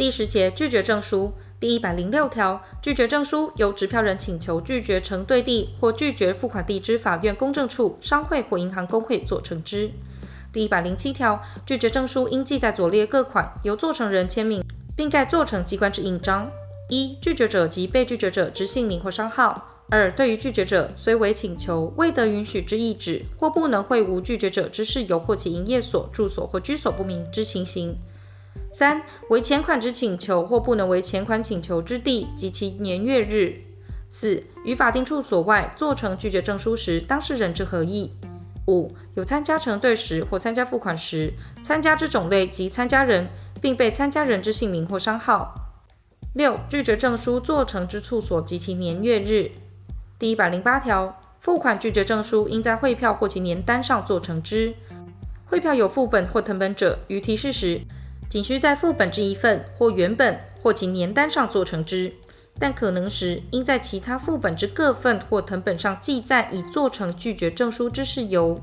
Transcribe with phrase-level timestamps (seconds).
[0.00, 9.90] 第十节拒绝证书第一百零六条，拒绝证书由执票人请求拒绝承兑地或拒绝付款地之法院公证处、商会或银行公会做成之。
[10.54, 14.64] 第一百零七条，拒绝证书应记载左列各款，由作成人签名，
[14.96, 16.50] 并盖作成机关之印章：
[16.88, 19.52] 一、拒绝者及被拒绝者之姓名或商号；
[19.90, 27.94] 二、对于拒绝者，虽为请求未得允许之意旨，或不能会无拒绝者之事由或其营业所、住所或居所不明之情形。
[28.72, 33.60] 三、为前款之请求或不能为前款请求之地及其年月日。
[34.08, 38.12] 四、于法定处所外做成拒绝证书时，当事人之合意。
[38.66, 43.28] 五、有参加承兑时或参加付款时，参加之种类及参加人，
[43.60, 45.54] 并被参加人之姓名或商号。
[46.34, 49.50] 六、拒绝证书做成之处所及其年月日。
[50.18, 54.74] 第一百零八条，付款拒绝证书应在汇票或其年单上做成之。
[55.46, 57.80] 汇票有副本或誊本者，于提示时，
[58.30, 62.12] 仅需在副本之一份或原本或其年单上做成之，
[62.60, 68.60] 但可能时应在其他副本之各份或藤本上记载已做成拒绝证书之事由。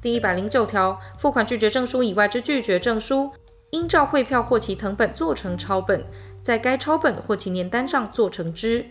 [0.00, 3.30] 第一百零九条，付款拒绝证书以外之拒绝证书，
[3.72, 6.02] 应照汇票或其藤本做成抄本，
[6.42, 8.86] 在该抄本或其年单上做成之。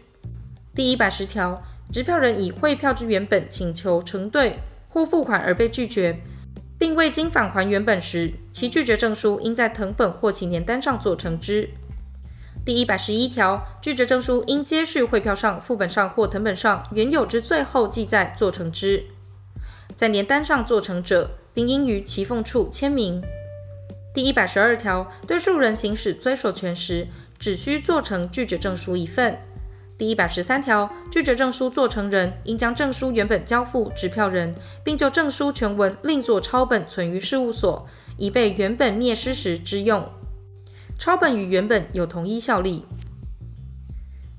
[0.75, 6.19] 第一百十条，支票人以汇票之原本请求承兑或付款而被拒绝。
[6.77, 11.69] 并未经返还原本时，其拒绝证书应在藤本或其年单上做成之。
[12.63, 19.05] 第一百十一条，拒绝证书应接续汇票上、副本上或藤本上原有之最后记载做成之。
[19.95, 23.23] 在年单上做成者，并应于其缝处签名。
[24.13, 27.07] 第一百十二条，对数人行使追索权时，
[27.39, 29.39] 只需做成拒绝证书一份。
[29.97, 34.53] 第一百十三条，拒绝证书做成人应将证书原本交付执票人，
[34.83, 37.87] 并就证书全文另作抄本存于事务所，
[38.17, 40.07] 以备原本灭失时之用。
[40.99, 42.85] 抄本与原本有同一效力。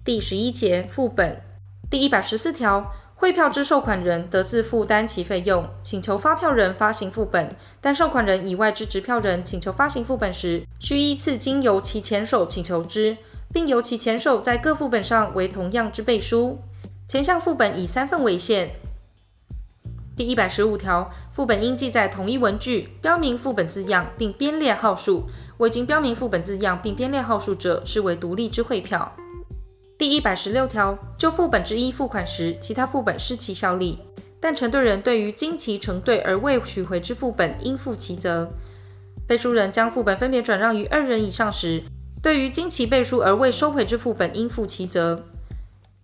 [0.04, 1.42] 第十一节副本
[1.90, 13.16] 第一百十四条，汇票之受款人得自负担其费用，请求发票人发行副本，但受款人以外之支票人请求发行副本时，需依次经由其前手请求之。
[13.52, 16.58] 并由其前手在各副本上为同样之背书，
[17.08, 18.70] 前项副本以三份为限。
[20.16, 25.28] 第一百十五条，副本应记载同一文句，标明副本字样，并编列号数。
[25.58, 29.12] 未经标明副本字样并编列号数者，视为独立之汇票。
[29.96, 34.00] 第一百十六条，就副本之一付款时，其他副本失其效力，
[34.40, 38.50] 但承兑人对于经其承兑而未取回之副本，应负其责。
[39.26, 41.84] 背书人将副本分别转让于二人以上时，
[42.28, 45.24] 对于经其背书而未收回之副本，应负其责。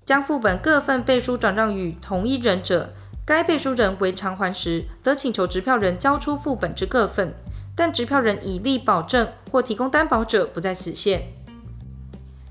[0.07, 2.95] 将副本各份背书转让与同一人者，
[3.27, 7.35] 该背书人为偿还时，得请求执票人交出副本之各份，
[7.77, 11.31] 但执票人以立保证或提供担保者，不在此限。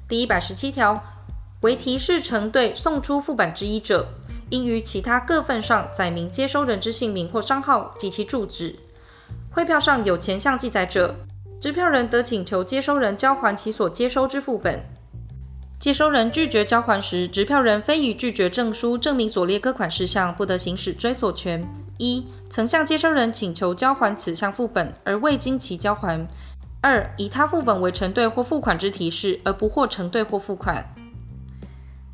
[0.08, 1.04] 第一百十七条，
[1.62, 4.10] 为提示承兑送出副本之一者，
[4.52, 8.76] 应于其他各份上载明接收人之姓名或商号及其住址。
[9.50, 11.16] 汇票上有前项记载者。
[11.64, 14.84] 支票人得请求接收人交还其所接收之副本。
[15.80, 21.66] 接收人拒绝交还时，执票人非以拒绝证书证明所列各款事项，不得行使追索权：
[21.98, 26.28] 一、曾向接收人请求交还此项副本而未经其交还；
[26.82, 30.94] 二、以他副本为承兑或付款之提示而不获承兑或付款。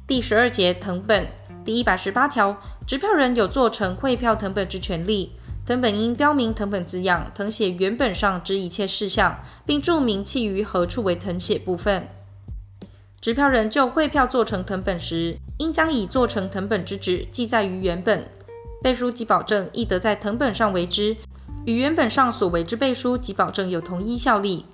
[0.06, 1.26] 第十二节藤本
[1.66, 2.56] 第一百十八条，
[2.86, 5.32] 支票人有做成汇票藤本之权利。
[5.70, 12.08] 藤本应标明藤本字样，藤写原本上之一切事项，并注明其于何处为藤写部分。
[13.22, 18.26] 执票人就汇票做成藤本时，应将已做成藤本之纸记载于原本。
[18.82, 21.16] 背书及保证亦得在藤本上为之，
[21.66, 24.66] 与原本上所为之背书及保证有同一效力。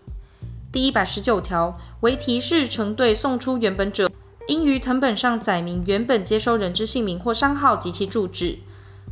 [0.72, 4.10] 第一百十九条，为提示承兑送出原本者，
[4.48, 8.60] 应于藤本上载明原本接收人之姓名或商号及其住址。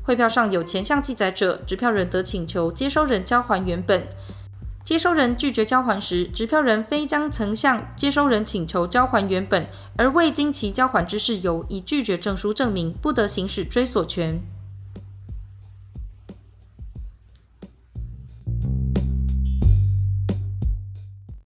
[0.04, 4.06] 汇票上有前项记载者，执票人得请求接收人交还原本。
[4.84, 14.42] 接收人拒绝交还时，执票人非将曾向接收人请求交还原本而未经其交还之事由，以拒绝证书证明，不得行使追索权。